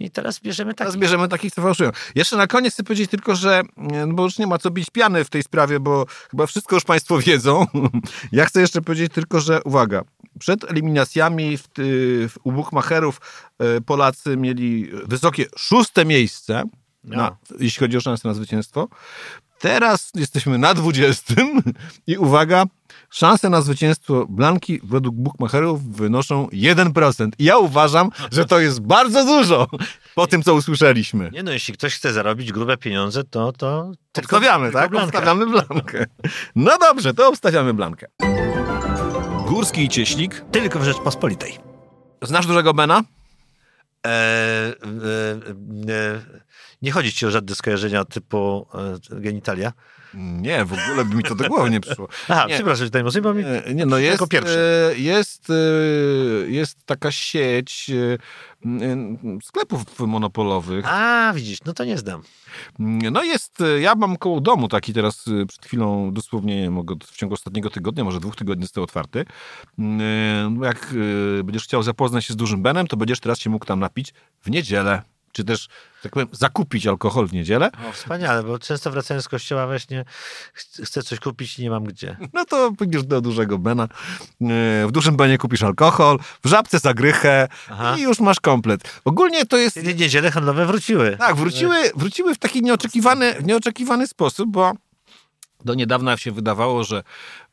[0.00, 1.02] i teraz bierzemy Teraz takich.
[1.02, 1.90] bierzemy takich, co fałszują.
[2.14, 5.24] Jeszcze na koniec chcę powiedzieć tylko, że no bo już nie ma co bić piany
[5.24, 7.66] w tej sprawie, bo chyba wszystko już Państwo wiedzą.
[8.32, 10.02] Ja chcę jeszcze powiedzieć tylko, że uwaga,
[10.38, 11.62] przed eliminacjami w,
[12.28, 13.20] w, u Buchmacherów
[13.58, 16.62] e, Polacy mieli wysokie szóste miejsce,
[17.04, 17.16] No.
[17.16, 18.88] na, jeśli chodzi o szanse na zwycięstwo.
[19.58, 21.34] Teraz jesteśmy na 20
[22.06, 22.64] i uwaga,
[23.10, 27.28] szanse na zwycięstwo Blanki według Buchmacherów wynoszą 1%.
[27.38, 29.66] I ja uważam, że to jest bardzo dużo
[30.14, 31.30] po tym, co usłyszeliśmy.
[31.32, 33.52] Nie no, jeśli ktoś chce zarobić grube pieniądze, to...
[33.52, 34.90] to tylko- Obstawiamy, tylko tak?
[34.90, 35.18] Blanka.
[35.18, 36.04] Obstawiamy Blankę.
[36.56, 38.06] No dobrze, to obstawiamy Blankę.
[39.46, 40.44] Górski i Cieślik.
[40.52, 41.58] Tylko w Rzeczpospolitej.
[42.22, 43.02] Znasz dużego Bena?
[44.06, 44.12] E, e,
[45.92, 46.20] e,
[46.82, 48.66] nie chodzi ci o żadne skojarzenia typu
[49.12, 49.72] e, genitalia?
[50.14, 52.08] Nie, w ogóle by mi to do głowy nie przyszło.
[52.28, 52.54] Aha, Nie.
[52.54, 53.44] przepraszam, tutaj bo mi...
[53.44, 55.54] E, Nie, no jest, e, jest, e,
[56.50, 60.84] jest taka sieć e, sklepów monopolowych.
[60.88, 62.22] A, widzisz, no to nie znam.
[63.12, 67.34] No jest, ja mam koło domu taki teraz przed chwilą, dosłownie nie mogę- w ciągu
[67.34, 69.24] ostatniego tygodnia, może dwóch tygodni został otwarty.
[69.78, 70.94] Mm, e, Jak
[71.44, 74.50] będziesz chciał zapoznać się z dużym Benem, to będziesz teraz się mógł tam napić w
[74.50, 75.02] niedzielę.
[75.36, 75.68] Czy też,
[76.02, 77.70] tak powiem, zakupić alkohol w niedzielę.
[77.88, 80.04] O, wspaniale, bo często wracając z kościoła właśnie
[80.54, 82.16] ch- chcę coś kupić i nie mam gdzie.
[82.32, 83.82] No to pójdziesz do dużego Bena.
[83.84, 87.94] E, W dużym Benie kupisz alkohol, w żabce zagrychę Aha.
[87.98, 89.00] i już masz komplet.
[89.04, 91.16] Ogólnie to jest niedziele handlowe wróciły.
[91.18, 94.72] Tak, wróciły, wróciły w taki nieoczekiwany, nieoczekiwany sposób, bo
[95.66, 97.02] do niedawna się wydawało, że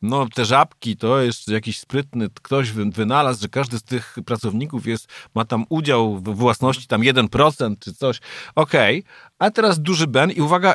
[0.01, 4.87] no, te żabki to jest jakiś sprytny ktoś wy- wynalazł, że każdy z tych pracowników
[4.87, 8.19] jest, ma tam udział w własności tam 1% czy coś.
[8.55, 9.03] Okej,
[9.39, 10.73] a teraz duży Ben i uwaga,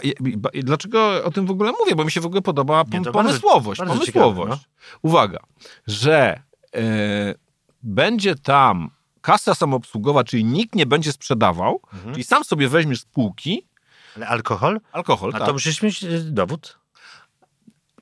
[0.65, 3.13] dlaczego o tym w ogóle mówię, bo mi się w ogóle podoba Nie, pom- bardzo-
[3.13, 3.79] pomysłowość.
[3.79, 4.51] bardzo pomysłowość.
[4.53, 4.69] ciekawe,
[5.03, 5.39] Uwaga,
[5.87, 6.43] że
[6.77, 7.35] e,
[7.83, 12.13] będzie tam kasa samoobsługowa, czyli nikt nie będzie sprzedawał, Mhm.
[12.15, 13.67] czyli sam sobie weźmiesz z półki
[14.17, 14.81] Ale alkohol?
[14.93, 15.31] alkohol.
[15.35, 15.47] A tak.
[15.47, 16.79] to musisz mieć e, dowód.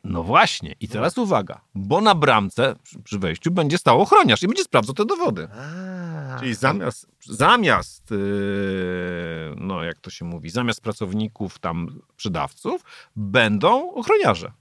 [0.09, 0.75] No właśnie.
[0.81, 5.05] I teraz uwaga, bo na bramce przy- wejściu będzie stał ochroniarz i będzie sprawdzał te
[5.05, 5.49] dowody.
[5.53, 12.85] A, Czyli zamiast, zamiast yy, no jak to się mówi, zamiast pracowników tam sprzedawców,
[13.17, 14.53] będą ochroniarze.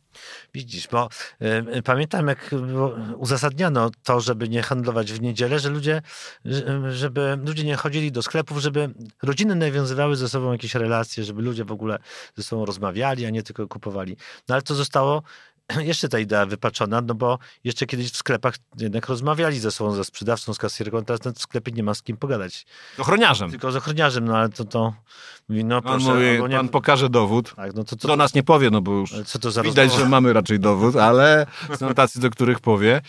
[0.53, 2.55] Widzisz, bo e, pamiętam, jak
[3.17, 6.01] uzasadniano to, żeby nie handlować w niedzielę, że ludzie,
[6.45, 8.89] że- żeby ludzie nie chodzili do sklepów, żeby
[9.23, 11.97] rodziny nawiązywały ze sobą jakieś relacje, żeby ludzie w ogóle
[12.35, 14.17] ze sobą rozmawiali, a nie tylko kupowali.
[14.49, 15.23] No ale to zostało
[15.91, 20.03] jeszcze ta idea wypaczona, no bo jeszcze kiedyś w sklepach jednak rozmawiali ze sobą, ze
[20.03, 22.65] sprzedawcą, z kasjerką, teraz w sklepie nie ma z kim pogadać.
[22.97, 23.51] Ochroniarzem.
[23.51, 24.93] Tylko z ochroniarzem, no ale to to...
[25.49, 27.53] Mówi, no Pan, proszę, mówi, albo nie, pan pokaże dowód.
[27.55, 29.99] tak, no to, to, Do nas nie powie, no bo już widać, rozmowa?
[29.99, 31.45] że mamy raczej dowód, ale
[31.79, 33.01] są tacy, do których powie.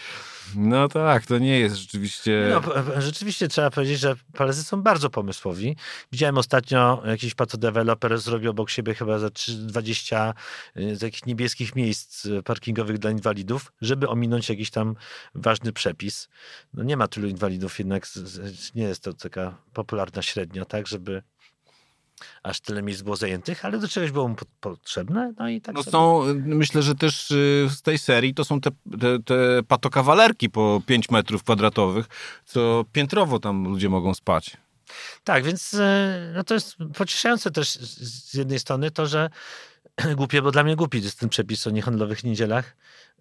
[0.55, 2.49] No tak, to nie jest rzeczywiście...
[2.51, 5.77] No, p- p- rzeczywiście trzeba powiedzieć, że Palezy są bardzo pomysłowi.
[6.13, 10.35] Widziałem ostatnio jakiś patodeweloper zrobił obok siebie chyba za 3 20
[10.77, 14.97] y, takich niebieskich miejsc parkingowych dla inwalidów, żeby ominąć jakiś tam
[15.35, 16.29] ważny przepis.
[16.75, 18.07] No nie ma tylu inwalidów, jednak
[18.75, 21.23] nie jest to taka popularna średnia, tak, żeby
[22.43, 25.75] aż tyle miejsc było zajętych, ale do czegoś było mu po- potrzebne, no i tak
[25.75, 29.63] No są, y, myślę, że też y, z tej serii to są te, te, te
[29.69, 32.07] patokawalerki po 5 metrów kwadratowych,
[32.45, 34.57] co piętrowo tam ludzie mogą spać.
[35.25, 39.31] Tak, więc e, no to jest pocieszające też z jednej strony to, że
[40.17, 42.77] głupie, bo dla mnie głupi jest ten przepis o niehandlowych niedzielach,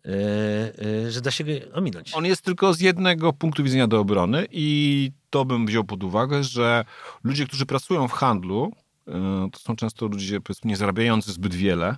[0.06, 2.14] e, że da się go ominąć.
[2.14, 6.44] On jest tylko z jednego punktu widzenia do obrony i to bym wziął pod uwagę,
[6.44, 6.86] że
[7.24, 8.85] ludzie, którzy pracują w handlu, y,
[9.52, 11.96] to są często ludzie powiedzmy nie zarabiający zbyt wiele,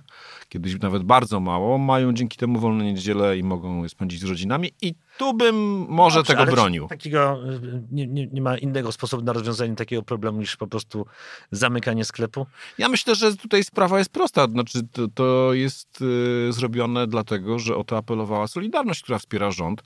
[0.48, 4.70] kiedyś nawet bardzo mało, mają dzięki temu wolne niedzielę i mogą je spędzić z rodzinami
[4.82, 6.88] i tu bym może Dobrze, tego bronił.
[6.88, 11.06] Takiego, y, nie, nie, nie ma innego sposobu na rozwiązanie takiego problemu niż po prostu
[11.50, 12.46] zamykanie sklepu.
[12.78, 14.46] Ja myślę, że tutaj sprawa jest prosta.
[14.48, 16.02] Znaczy, to, to jest
[16.48, 19.82] y, zrobione dlatego, że o to apelowała Solidarność, która wspiera rząd.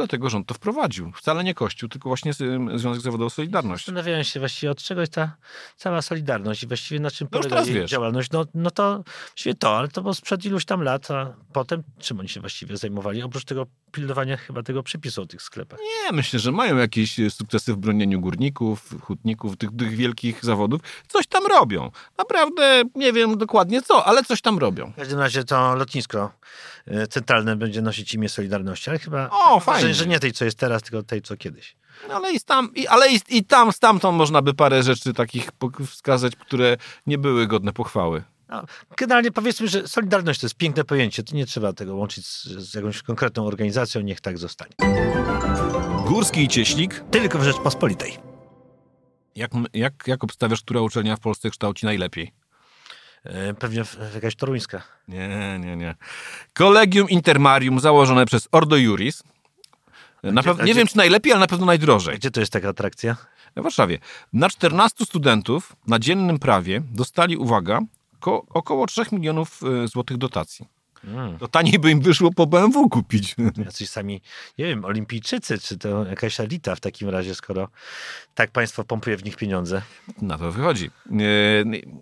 [0.00, 1.12] Dlatego rząd to wprowadził.
[1.12, 2.32] Wcale nie Kościół, tylko właśnie
[2.74, 3.84] Związek Zawodowy Solidarność.
[3.86, 5.36] Zastanawiałem się właściwie od czego jest ta
[5.76, 7.90] cała solidarność i właściwie na czym No polega jej wiesz.
[7.90, 8.30] działalność.
[8.30, 12.20] No, no to właściwie to, ale to było sprzed iluś tam lat, a potem czym
[12.20, 13.22] oni się właściwie zajmowali?
[13.22, 15.78] Oprócz tego pilnowania chyba tego przepisu o tych sklepach.
[15.80, 20.80] Nie, myślę, że mają jakieś y, sukcesy w bronieniu górników, hutników, tych, tych wielkich zawodów.
[21.08, 21.90] Coś tam robią.
[22.18, 24.92] Naprawdę nie wiem dokładnie co, ale coś tam robią.
[24.92, 26.32] W każdym razie to lotnisko
[26.88, 29.89] y, centralne będzie nosić imię Solidarności, ale chyba O, mam fajnie.
[29.92, 31.76] Wrażenie, że nie tej, co jest teraz, tylko tej, co kiedyś.
[32.08, 35.50] No, ale i tam, i, ale i, i tam, stamtąd można by parę rzeczy takich
[35.86, 36.76] wskazać, które
[37.06, 38.22] nie były godne pochwały.
[38.48, 38.64] No,
[38.96, 42.74] generalnie powiedzmy, że Solidarność to jest piękne pojęcie, to nie trzeba tego łączyć z, z
[42.74, 44.72] jakąś konkretną organizacją, niech tak zostanie.
[46.06, 48.18] Górski i Cieślik Tylko w Rzeczpospolitej.
[49.36, 52.32] Jak, jak, jak obstawiasz, która uczelnia w Polsce kształci najlepiej?
[53.26, 54.82] Y, Pewnie jakaś toruńska.
[55.08, 55.94] Nie, nie, nie.
[56.54, 59.22] Kolegium Intermarium założone przez Ordo Juris.
[60.22, 62.16] Na gdzie- nie gdzie- wiem, czy najlepiej, ale na pewno najdrożej.
[62.16, 63.16] Gdzie to jest taka atrakcja?
[63.56, 63.98] W Warszawie.
[64.32, 67.80] Na 14 studentów na dziennym prawie dostali, uwaga,
[68.20, 70.66] ko- około 3 milionów e, złotych dotacji.
[71.04, 71.38] Mm.
[71.38, 73.36] To taniej by im wyszło po BMW kupić.
[73.64, 74.22] Jacyś sami,
[74.58, 77.68] nie wiem, olimpijczycy, czy to jakaś elita w takim razie, skoro
[78.34, 79.82] tak państwo pompuje w nich pieniądze.
[80.22, 80.90] Na to wychodzi.
[81.10, 81.20] E,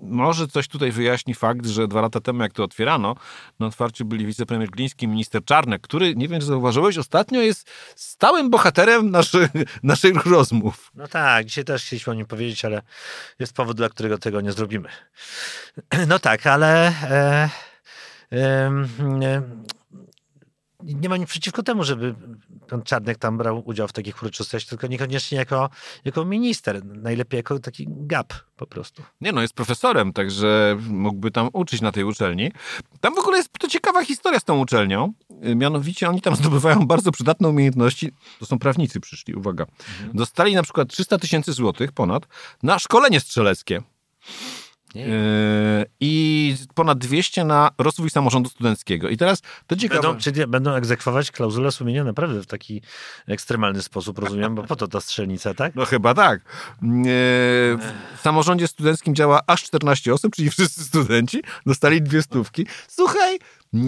[0.03, 3.17] może coś tutaj wyjaśni fakt, że dwa lata temu, jak to otwierano,
[3.61, 7.71] na otwarciu byli wicepremier Gliński i minister Czarnek, który, nie wiem, czy zauważyłeś, ostatnio jest
[7.97, 9.51] stałym bohaterem naszych,
[9.83, 10.91] naszych rozmów.
[10.95, 12.83] No tak, dzisiaj też chcieliśmy o nim powiedzieć, ale
[13.39, 14.89] jest powód, dla którego tego nie zrobimy.
[16.09, 17.49] No tak, ale e,
[20.85, 22.15] nie ma nic przeciwko temu, żeby
[22.69, 25.71] pan Czarnek tam brał udział w takich uroczystościach, tylko niekoniecznie jako,
[26.05, 29.03] jako minister, najlepiej jako taki gap po prostu.
[29.21, 32.53] Nie no, jest profesorem, także mógłby tam uczyć na tej uczelni.
[33.01, 35.13] Tam w ogóle jest to ciekawa historia z tą uczelnią.
[35.47, 38.13] Y, Mianowicie oni tam zdobywają bardzo przydatne umiejętności.
[38.41, 39.67] To są prawnicy przyszli, uwaga.
[40.15, 42.27] Dostali na przykład 300 tysięcy złotych ponad
[42.63, 43.83] na szkolenie strzeleckie.
[44.95, 45.05] Yy,
[46.01, 49.09] I ponad 200 na rozwój samorządu studenckiego.
[49.09, 50.03] I teraz to ciekawe.
[50.03, 52.83] Będą, czyli będą egzekwować klauzulę sumienia naprawdę w taki
[53.27, 55.75] ekstremalny sposób, rozumiem, bo po to ta strzelnica, tak?
[55.75, 56.41] No chyba tak.
[56.83, 56.89] Yy,
[58.17, 62.67] W samorządzie studenckim działa aż 14 osób, czyli wszyscy studenci dostali dwie stówki.
[62.89, 63.39] Słuchaj,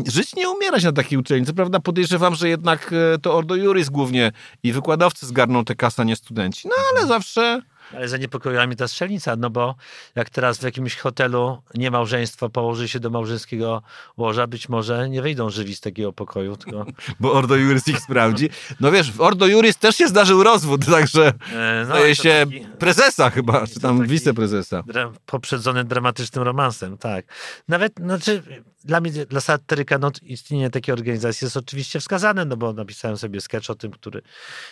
[0.07, 1.47] żyć nie umierać na takiej uczelni.
[1.47, 4.33] Co prawda podejrzewam, że jednak e, to Ordo Juris głównie
[4.63, 6.69] i wykładowcy zgarną te kasa, nie studenci.
[6.69, 7.63] No ale zawsze...
[7.97, 9.75] Ale zaniepokoiła mnie ta strzelnica, no bo
[10.15, 13.83] jak teraz w jakimś hotelu nie małżeństwo położy się do małżeńskiego
[14.17, 16.87] łoża, być może nie wyjdą żywi z takiego pokoju, tylko
[17.21, 18.51] Bo Ordo Juris ich sprawdzi.
[18.81, 22.67] No wiesz, w Ordo Juris też się zdarzył rozwód, także e, no, to się taki
[22.79, 24.83] prezesa chyba, czy tam wiceprezesa.
[24.83, 27.27] dra- poprzedzony dramatycznym romansem, tak.
[27.69, 28.43] Nawet, znaczy,
[28.85, 33.41] dla mnie, dla satyryka, no, istnienie takiej organizacji jest oczywiście wskazane, no bo napisałem sobie
[33.41, 34.23] sketch o tym, który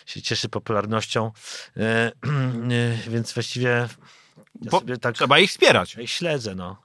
[0.07, 1.33] się cieszy popularnością,
[1.77, 1.81] e,
[3.07, 3.89] e, więc właściwie
[4.63, 5.95] ja sobie tak Trzeba ich wspierać.
[5.95, 6.77] ich śledzę, no.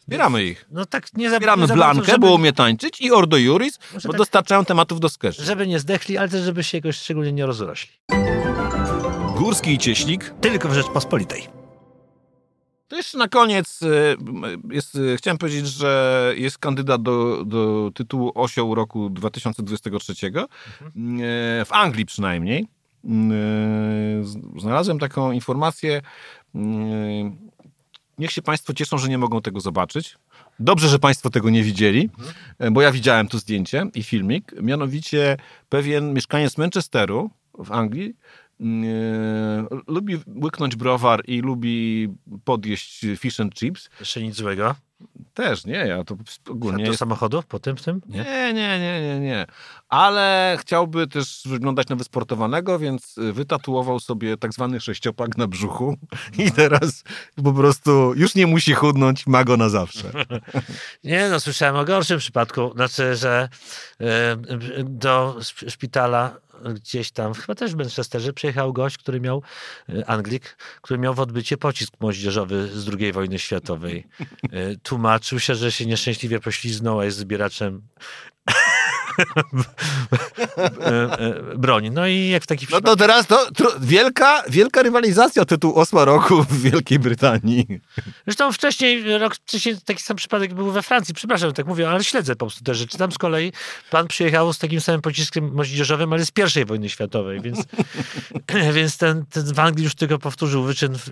[0.00, 0.66] Wspieramy ich.
[0.70, 4.12] No tak nie nie za Blankę, żeby- bo umie tańczyć i Ordo Juris, Może bo
[4.12, 5.42] tak- dostarczają tematów do sketchu.
[5.42, 7.92] Żeby nie zdechli, ale też żeby się jakoś szczególnie nie rozrośli.
[9.36, 10.34] Górski i Cieślik.
[10.40, 11.46] Tylko w Rzeczpospolitej.
[12.88, 14.16] To jeszcze na koniec y,
[14.70, 20.12] jest, y, chciałem powiedzieć, że jest kandydat do, do tytułu Osioł roku 2023.
[20.12, 22.66] Y, W Anglii przynajmniej.
[23.04, 26.02] Z- Znalazłem taką informację.
[26.54, 26.58] y,
[28.18, 30.16] Niech się Państwo cieszą, że nie mogą tego zobaczyć.
[30.60, 32.10] Dobrze, że Państwo tego nie widzieli,
[32.64, 34.52] y, bo ja widziałem to zdjęcie i filmik.
[34.62, 35.36] Mianowicie
[35.68, 38.14] pewien mieszkaniec Manchesteru w Anglii
[38.60, 38.64] y,
[39.86, 42.08] lubi łyknąć browar i lubi
[42.44, 43.90] podjeść fish and chips.
[44.00, 44.74] Jeszcze nic złego.
[45.34, 46.16] Też, nie, ja to
[46.50, 46.86] ogólnie...
[46.86, 48.00] Do samochodów po tym, w tym?
[48.08, 48.18] Nie.
[48.18, 49.46] Nie, nie, nie, nie, nie.
[49.88, 55.96] Ale chciałby też wyglądać na wysportowanego, więc y, wytatuował sobie tak zwany sześciopak na brzuchu
[56.46, 57.04] i teraz
[57.44, 60.10] po prostu już nie musi chudnąć, ma go na zawsze.
[61.04, 62.72] Nie, no słyszałem o gorszym przypadku.
[62.74, 63.48] Znaczy, że
[64.00, 64.36] e,
[64.84, 66.36] do szp- szpitala
[66.74, 69.42] gdzieś tam, chyba też w Manchesterze, przyjechał gość, który miał,
[69.88, 74.06] e, Anglik, który miał w odbycie pocisk moździerzowy z II wojny światowej.
[74.52, 77.82] E, Tłumaczył się, że się nieszczęśliwie pośliznął, a jest zbieraczem
[81.56, 81.90] broni.
[81.90, 83.46] No i jak w takich No to teraz to,
[83.80, 87.66] wielka, wielka rywalizacja o tytuł Osła Roku w Wielkiej Brytanii.
[88.26, 91.14] Zresztą wcześniej, rok wcześniej taki sam przypadek był we Francji.
[91.14, 92.98] Przepraszam, tak mówię, ale śledzę po prostu te rzeczy.
[92.98, 93.52] Tam z kolei
[93.90, 97.64] pan przyjechał z takim samym pociskiem moździerzowym, ale z pierwszej wojny światowej, więc,
[98.74, 101.04] więc ten, ten w Anglii już tylko powtórzył wyczyn w,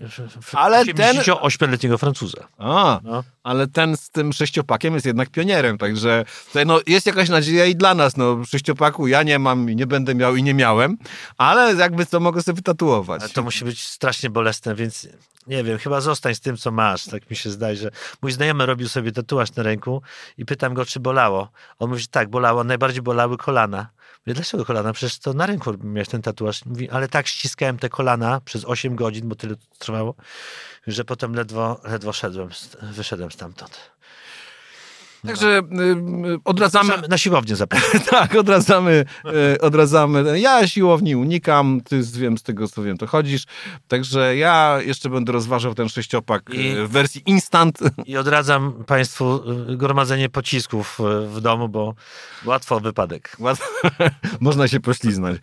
[0.42, 2.48] w, Ale ten- 88-letniego Francuza.
[2.58, 3.24] A, No.
[3.42, 7.76] ale ten z tym sześciopakiem jest jednak pionierem, także tutaj, no, jest jakaś nadzieja i
[7.76, 8.16] dla nas.
[8.16, 10.98] No, sześciopaku ja nie mam i nie będę miał i nie miałem,
[11.38, 13.22] ale jakby to mogę sobie wytatuować.
[13.22, 15.08] Ale to musi być strasznie bolesne, więc
[15.46, 17.04] nie wiem, chyba zostań z tym, co masz.
[17.04, 17.90] Tak mi się zdaje, że
[18.22, 20.02] mój znajomy robił sobie tatuaż na ręku
[20.38, 21.50] i pytam go, czy bolało.
[21.78, 23.90] On mówi, że tak, bolało, najbardziej bolały kolana.
[24.26, 24.92] Mówię, dlaczego kolana?
[24.92, 26.64] Przecież to na ręku miałeś ten tatuaż.
[26.64, 30.14] Mówi, ale tak ściskałem te kolana przez 8 godzin, bo tyle trwało,
[30.86, 32.48] że potem ledwo, ledwo szedłem,
[32.82, 33.90] wyszedłem stamtąd.
[35.26, 35.62] Także y,
[36.34, 38.00] y, odradzamy, Na siłownię zapraszam.
[38.10, 39.04] tak, odradzamy,
[39.54, 40.40] y, odradzamy.
[40.40, 43.44] Ja siłowni unikam, ty z- wiem z tego, co wiem, to chodzisz.
[43.88, 47.78] Także ja jeszcze będę rozważał ten sześciopak I- w wersji instant.
[48.06, 49.40] I odradzam Państwu
[49.76, 51.94] gromadzenie pocisków w domu, bo
[52.44, 53.36] łatwo wypadek.
[54.40, 55.38] Można się pośliznąć.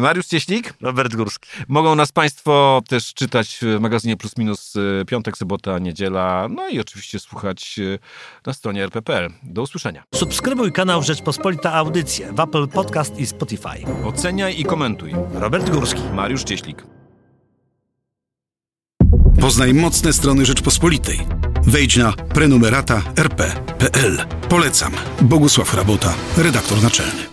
[0.00, 0.74] Mariusz Cieślik.
[0.80, 1.48] Robert Górski.
[1.68, 4.74] Mogą nas Państwo też czytać w magazynie Plus Minus
[5.06, 7.80] piątek, sobota, niedziela, no i oczywiście słuchać
[8.46, 9.52] na stronie rpp.pl.
[9.52, 10.04] Do usłyszenia.
[10.14, 14.04] Subskrybuj kanał Rzeczpospolita Audycje w Apple Podcast i Spotify.
[14.04, 15.12] Oceniaj i komentuj.
[15.34, 16.02] Robert Górski.
[16.14, 16.84] Mariusz Cieślik.
[19.40, 21.20] Poznaj mocne strony Rzeczpospolitej.
[21.66, 24.18] Wejdź na prenumerata rp.pl.
[24.48, 24.92] Polecam.
[25.22, 27.31] Bogusław Rabota, redaktor naczelny.